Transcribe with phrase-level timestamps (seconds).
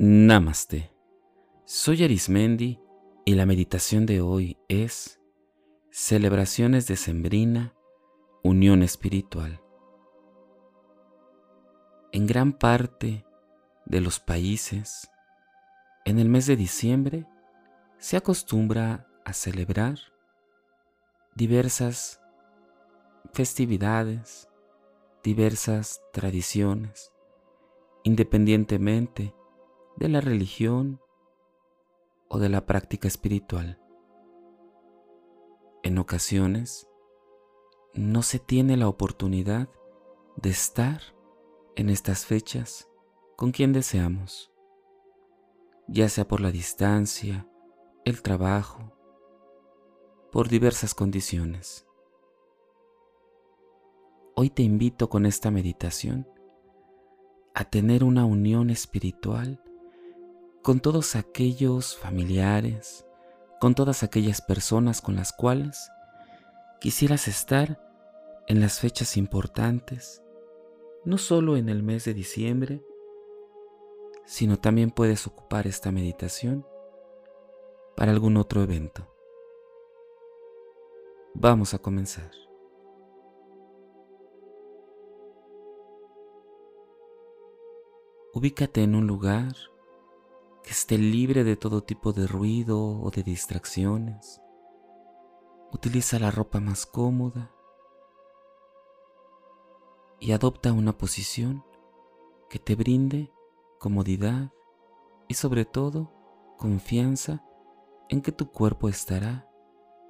[0.00, 0.92] Namaste.
[1.64, 2.78] Soy Arismendi
[3.24, 5.20] y la meditación de hoy es
[5.90, 7.74] Celebraciones de Sembrina,
[8.44, 9.60] Unión Espiritual.
[12.12, 13.26] En gran parte
[13.86, 15.10] de los países,
[16.04, 17.26] en el mes de diciembre
[17.98, 19.98] se acostumbra a celebrar
[21.34, 22.20] diversas
[23.32, 24.48] festividades,
[25.24, 27.12] diversas tradiciones,
[28.04, 29.34] independientemente
[29.98, 31.00] de la religión
[32.28, 33.80] o de la práctica espiritual.
[35.82, 36.88] En ocasiones
[37.94, 39.68] no se tiene la oportunidad
[40.36, 41.00] de estar
[41.74, 42.88] en estas fechas
[43.36, 44.52] con quien deseamos,
[45.88, 47.48] ya sea por la distancia,
[48.04, 48.92] el trabajo,
[50.30, 51.88] por diversas condiciones.
[54.36, 56.28] Hoy te invito con esta meditación
[57.52, 59.60] a tener una unión espiritual
[60.62, 63.06] con todos aquellos familiares,
[63.60, 65.90] con todas aquellas personas con las cuales
[66.80, 67.80] quisieras estar
[68.46, 70.22] en las fechas importantes,
[71.04, 72.82] no solo en el mes de diciembre,
[74.24, 76.66] sino también puedes ocupar esta meditación
[77.96, 79.06] para algún otro evento.
[81.34, 82.30] Vamos a comenzar.
[88.34, 89.54] Ubícate en un lugar
[90.68, 94.42] que esté libre de todo tipo de ruido o de distracciones.
[95.72, 97.50] Utiliza la ropa más cómoda
[100.20, 101.64] y adopta una posición
[102.50, 103.32] que te brinde
[103.78, 104.52] comodidad
[105.26, 106.12] y sobre todo
[106.58, 107.42] confianza
[108.10, 109.48] en que tu cuerpo estará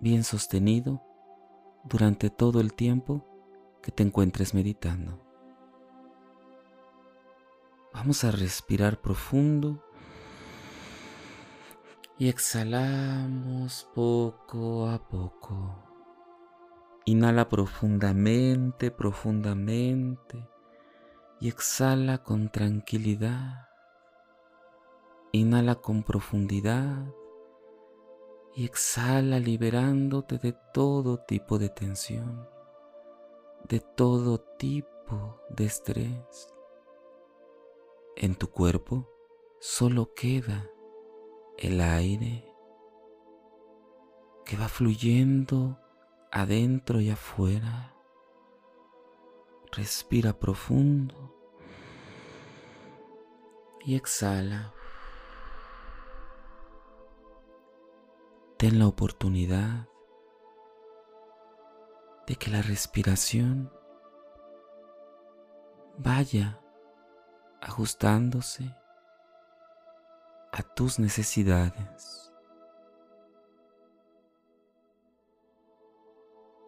[0.00, 1.00] bien sostenido
[1.84, 3.24] durante todo el tiempo
[3.84, 5.20] que te encuentres meditando.
[7.94, 9.84] Vamos a respirar profundo
[12.20, 15.74] y exhalamos poco a poco.
[17.06, 20.46] Inhala profundamente, profundamente
[21.40, 23.70] y exhala con tranquilidad.
[25.32, 27.10] Inhala con profundidad
[28.54, 32.46] y exhala liberándote de todo tipo de tensión,
[33.66, 36.52] de todo tipo de estrés.
[38.14, 39.08] En tu cuerpo
[39.58, 40.70] solo queda
[41.60, 42.50] el aire
[44.46, 45.78] que va fluyendo
[46.32, 47.94] adentro y afuera.
[49.70, 51.36] Respira profundo
[53.84, 54.72] y exhala.
[58.56, 59.86] Ten la oportunidad
[62.26, 63.72] de que la respiración
[65.98, 66.60] vaya
[67.60, 68.74] ajustándose
[70.52, 72.32] a tus necesidades.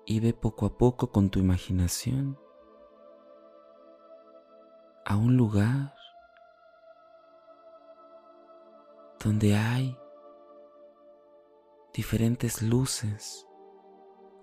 [0.06, 2.38] Y ve poco a poco con tu imaginación
[5.04, 5.94] a un lugar
[9.22, 9.96] donde hay
[11.92, 13.46] diferentes luces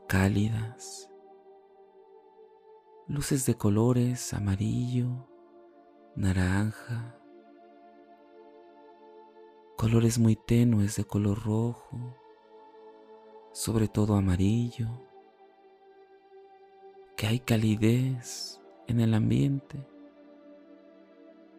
[0.07, 1.09] cálidas,
[3.07, 5.27] luces de colores amarillo,
[6.15, 7.18] naranja,
[9.79, 12.13] colores muy tenues de color rojo,
[13.53, 14.89] sobre todo amarillo,
[17.15, 19.87] que hay calidez en el ambiente.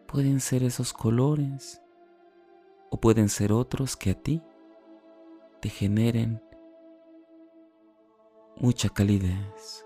[0.05, 1.81] Pueden ser esos colores
[2.91, 4.39] o pueden ser otros que a ti
[5.59, 6.43] te generen
[8.55, 9.83] mucha calidez.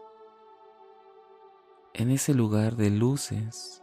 [1.93, 3.81] En ese lugar de luces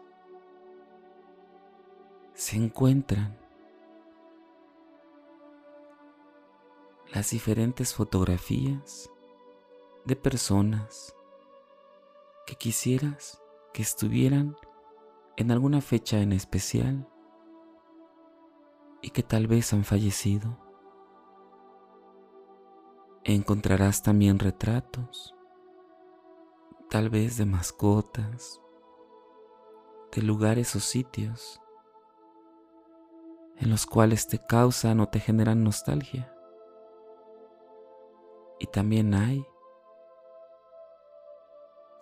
[2.35, 3.42] se encuentran
[7.13, 9.11] las diferentes fotografías
[10.07, 11.15] de personas
[12.47, 13.43] que quisieras
[13.75, 14.57] que estuvieran
[15.37, 17.07] en alguna fecha en especial
[19.03, 20.59] y que tal vez han fallecido.
[23.25, 25.35] Encontrarás también retratos,
[26.89, 28.59] tal vez de mascotas,
[30.13, 31.61] de lugares o sitios
[33.59, 36.35] en los cuales te causan o te generan nostalgia.
[38.63, 39.45] Y también hay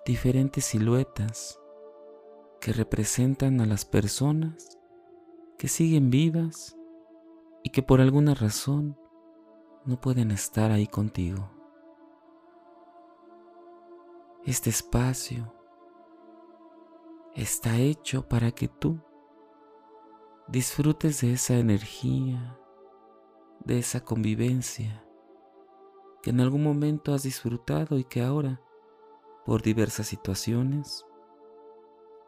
[0.04, 1.58] diferentes siluetas
[2.60, 4.78] que representan a las personas
[5.56, 6.76] que siguen vivas
[7.62, 8.98] y que por alguna razón
[9.86, 11.50] no pueden estar ahí contigo.
[14.44, 15.54] Este espacio
[17.34, 19.00] está hecho para que tú
[20.46, 22.58] disfrutes de esa energía,
[23.64, 25.06] de esa convivencia
[26.22, 28.60] que en algún momento has disfrutado y que ahora,
[29.44, 31.04] por diversas situaciones,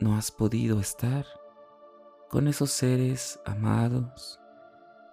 [0.01, 1.27] no has podido estar
[2.31, 4.41] con esos seres amados,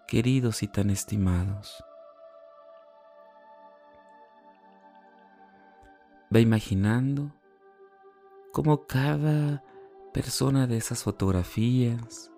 [0.07, 1.83] queridos y tan estimados.
[6.33, 7.33] Va imaginando
[8.53, 9.63] cómo cada
[10.13, 12.31] persona de esas fotografías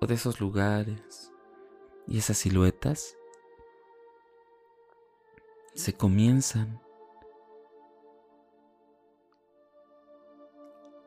[0.00, 1.32] o de esos lugares
[2.06, 3.16] y esas siluetas
[5.74, 6.80] se comienzan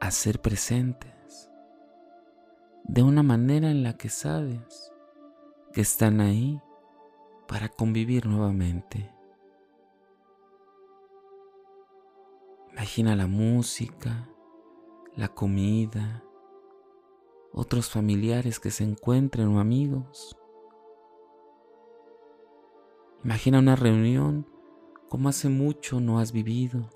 [0.01, 1.49] a ser presentes
[2.83, 4.91] de una manera en la que sabes
[5.73, 6.61] que están ahí
[7.47, 9.13] para convivir nuevamente.
[12.71, 14.29] Imagina la música,
[15.15, 16.23] la comida,
[17.53, 20.37] otros familiares que se encuentren o amigos.
[23.23, 24.56] Imagina una reunión
[25.09, 26.89] como hace mucho no has vivido.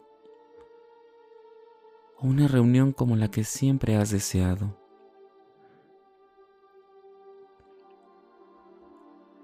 [2.18, 4.78] O una reunión como la que siempre has deseado.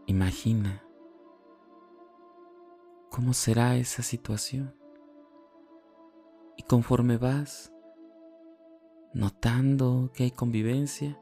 [0.05, 0.83] Imagina
[3.09, 4.75] cómo será esa situación.
[6.55, 7.73] Y conforme vas
[9.13, 11.19] notando que hay convivencia,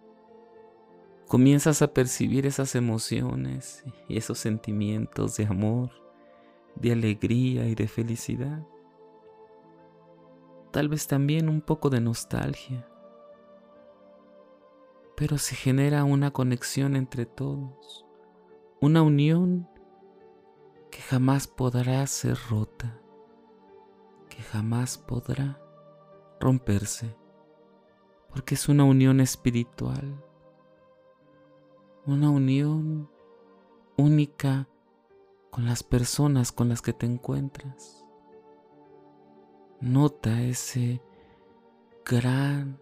[1.28, 6.05] comienzas a percibir esas emociones y esos sentimientos de amor,
[6.76, 8.66] de alegría y de felicidad.
[10.72, 12.88] Tal vez también un poco de nostalgia.
[15.16, 18.06] Pero se genera una conexión entre todos,
[18.82, 19.70] una unión
[20.92, 23.00] que jamás podrá ser rota,
[24.30, 25.62] que jamás podrá
[26.40, 27.16] romperse
[28.36, 30.22] porque es una unión espiritual,
[32.06, 33.10] una unión
[33.96, 34.68] única
[35.56, 38.06] con las personas con las que te encuentras.
[39.80, 41.02] Nota ese
[42.04, 42.78] gran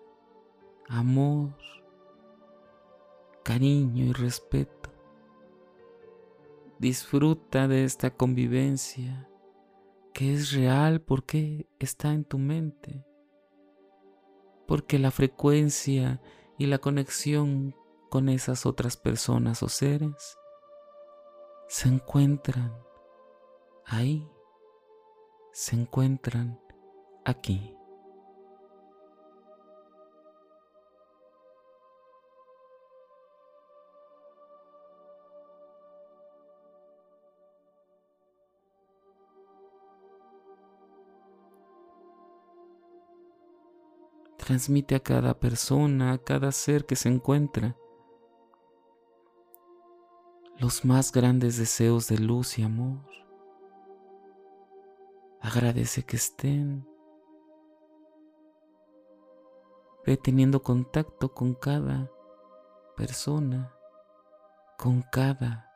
[0.89, 1.55] amor,
[3.43, 4.89] cariño y respeto.
[6.79, 9.29] Disfruta de esta convivencia
[10.11, 13.05] que es real porque está en tu mente
[14.67, 16.23] porque la frecuencia
[16.57, 17.75] y la conexión
[18.09, 20.39] con esas otras personas o seres
[21.73, 22.71] se encuentran
[23.83, 24.29] ahí,
[25.53, 26.59] se encuentran
[27.25, 27.75] aquí.
[44.37, 47.75] transmite a cada persona, a cada ser que se encuentra,
[50.57, 52.99] los más grandes deseos de luz y amor.
[55.41, 56.87] Agradece que estén.
[60.05, 62.09] Ve teniendo contacto con cada
[62.95, 63.73] persona,
[64.77, 65.69] con cada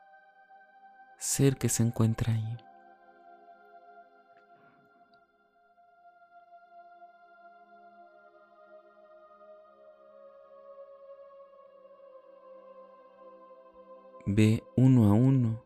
[1.18, 2.67] ser que se encuentra ahí.
[14.30, 15.64] Ve uno a uno,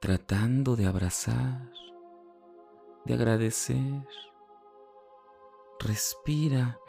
[0.00, 1.70] tratando de abrazar,
[3.04, 4.08] de agradecer.
[5.78, 6.80] Respira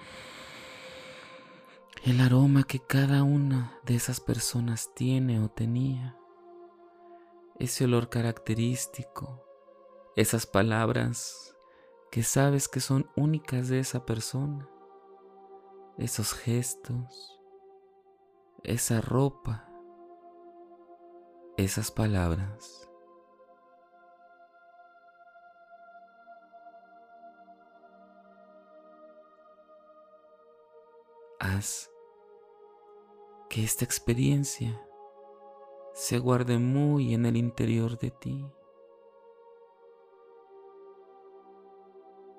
[2.05, 6.17] el aroma que cada una de esas personas tiene o tenía.
[7.59, 9.43] Ese olor característico,
[10.15, 11.53] esas palabras
[12.11, 14.69] que sabes que son únicas de esa persona,
[15.97, 17.41] esos gestos,
[18.63, 19.74] esa ropa
[21.57, 22.89] esas palabras.
[31.39, 31.89] Haz
[33.49, 34.81] que esta experiencia
[35.93, 38.45] se guarde muy en el interior de ti.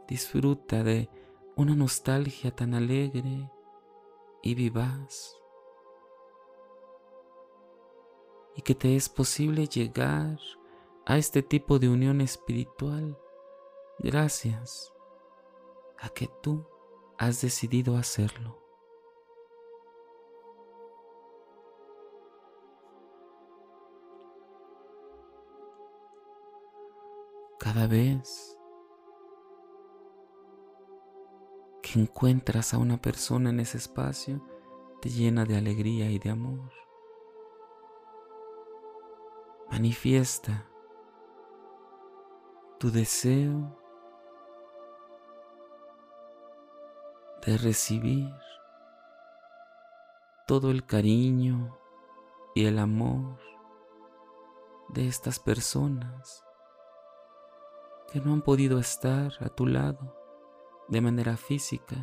[0.09, 1.09] Disfruta de
[1.57, 3.51] una nostalgia tan alegre
[4.43, 5.35] y vivaz.
[8.57, 10.39] Y que te es posible llegar
[11.05, 13.19] a este tipo de unión espiritual
[13.99, 14.93] gracias
[15.99, 16.67] a que tú
[17.19, 18.59] has decidido hacerlo.
[27.59, 28.57] Cada vez
[31.83, 34.41] que encuentras a una persona en ese espacio,
[35.01, 36.86] te llena de alegría y de amor.
[39.71, 40.67] Manifiesta
[42.79, 43.77] tu deseo
[47.45, 48.33] de recibir
[50.47, 51.79] todo el cariño
[52.55, 53.39] y el amor
[54.89, 56.45] de estas personas
[58.13, 60.17] que no han podido estar a tu lado
[60.89, 61.97] de manera física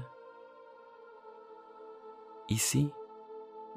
[2.48, 2.94] y sí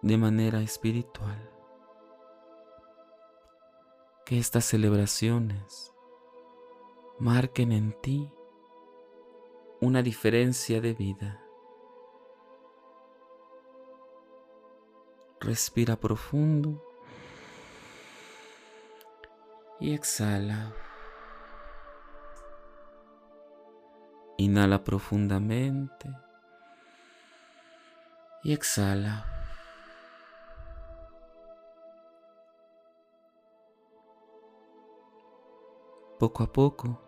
[0.03, 1.56] de manera espiritual.
[4.27, 5.95] Que estas celebraciones
[7.21, 8.33] marquen en ti
[9.81, 11.41] una diferencia de vida.
[15.39, 16.83] Respira profundo
[19.79, 20.75] y exhala.
[24.39, 26.11] Inhala profundamente
[28.43, 29.36] y exhala.
[36.19, 37.03] Poco a poco,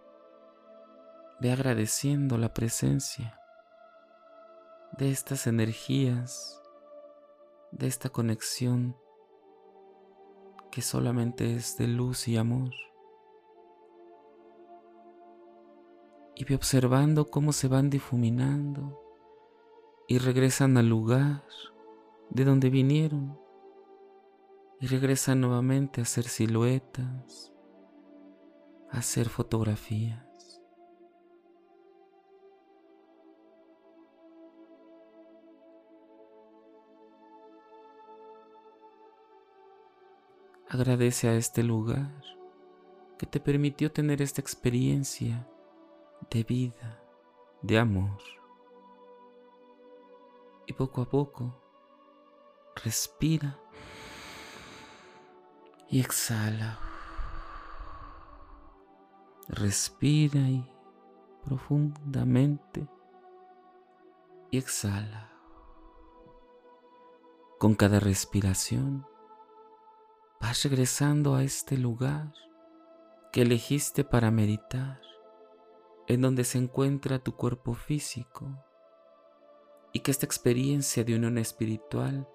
[1.40, 3.40] ve agradeciendo la presencia
[4.98, 6.62] de estas energías,
[7.72, 8.96] de esta conexión
[10.70, 12.74] que solamente es de luz y amor.
[16.34, 19.00] Y ve observando cómo se van difuminando
[20.06, 21.44] y regresan al lugar
[22.28, 23.40] de donde vinieron
[24.80, 27.54] y regresan nuevamente a hacer siluetas,
[28.90, 30.28] hacer fotografías.
[40.68, 42.22] Agradece a este lugar
[43.18, 45.48] que te permitió tener esta experiencia
[46.30, 47.02] de vida,
[47.62, 48.18] de amor.
[50.66, 51.54] Y poco a poco,
[52.84, 53.58] respira
[55.88, 56.87] y exhala.
[59.48, 60.46] Respira
[61.42, 62.86] profundamente
[64.50, 65.32] y exhala.
[67.58, 69.06] Con cada respiración,
[70.38, 72.34] vas regresando a este lugar
[73.32, 75.00] que elegiste para meditar,
[76.08, 78.62] en donde se encuentra tu cuerpo físico,
[79.94, 82.28] y que esta experiencia de unión espiritual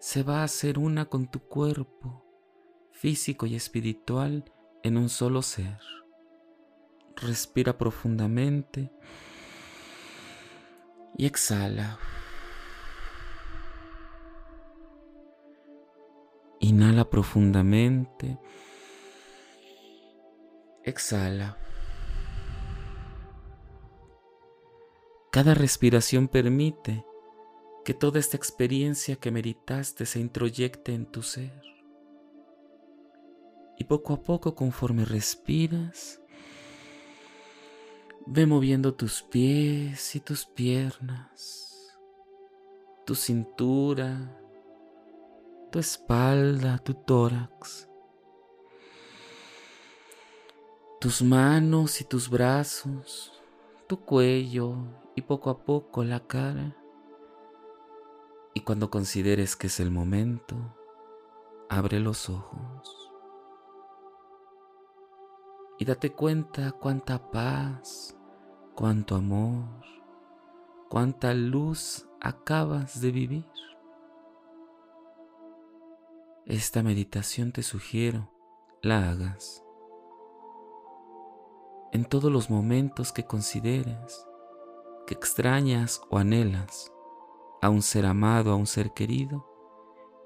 [0.00, 2.24] se va a hacer una con tu cuerpo
[2.90, 4.44] físico y espiritual
[4.82, 5.78] en un solo ser.
[7.20, 8.90] Respira profundamente
[11.16, 11.98] y exhala.
[16.60, 18.38] Inhala profundamente.
[20.84, 21.58] Exhala.
[25.32, 27.04] Cada respiración permite
[27.84, 31.62] que toda esta experiencia que meditaste se introyecte en tu ser.
[33.76, 36.20] Y poco a poco, conforme respiras,
[38.30, 41.98] ve moviendo tus pies y tus piernas,
[43.06, 44.38] tu cintura,
[45.72, 47.88] tu espalda, tu tórax,
[51.00, 53.32] tus manos y tus brazos,
[53.86, 54.74] tu cuello
[55.14, 56.76] y poco a poco la cara.
[58.52, 60.54] Y cuando consideres que es el momento,
[61.70, 63.10] abre los ojos.
[65.78, 68.17] Y date cuenta cuánta paz,
[68.78, 69.64] cuánto amor,
[70.88, 73.50] cuánta luz acabas de vivir.
[76.46, 78.30] Esta meditación te sugiero
[78.80, 79.64] la hagas
[81.90, 84.24] en todos los momentos que consideres
[85.08, 86.92] que extrañas o anhelas
[87.60, 89.44] a un ser amado, a un ser querido,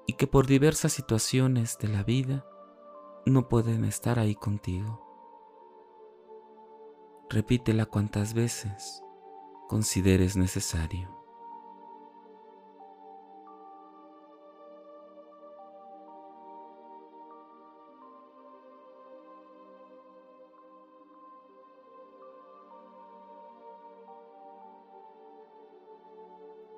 [0.05, 2.45] y que por diversas situaciones de la vida
[3.25, 5.02] no pueden estar ahí contigo.
[7.33, 9.01] Repítela cuantas veces
[9.67, 11.09] consideres necesario.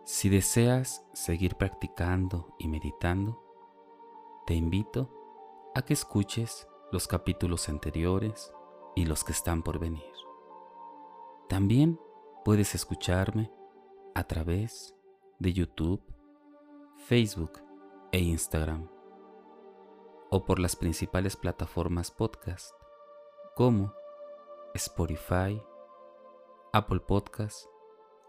[0.05, 3.43] Si deseas seguir practicando y meditando,
[4.47, 5.12] te invito
[5.75, 8.53] a que escuches los capítulos anteriores
[8.95, 10.25] y los que están por venir.
[11.50, 12.00] También
[12.44, 13.52] puedes escucharme
[14.14, 14.96] a través
[15.40, 16.02] de YouTube,
[17.08, 17.62] Facebook
[18.12, 18.90] e Instagram
[20.32, 22.72] o por las principales plataformas podcast
[23.56, 23.94] como
[24.74, 25.62] Spotify,
[26.74, 27.66] Apple Podcast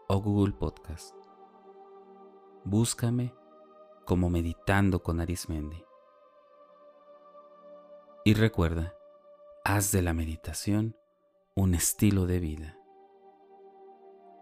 [0.09, 1.17] o Google Podcast
[2.67, 3.33] búscame
[4.05, 5.85] como meditando con Arismendi.
[8.25, 8.97] Y recuerda,
[9.65, 10.97] haz de la meditación
[11.55, 12.77] un estilo de vida.